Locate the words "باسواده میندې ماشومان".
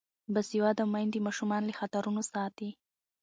0.33-1.61